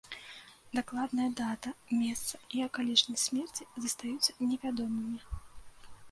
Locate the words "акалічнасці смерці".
2.67-3.67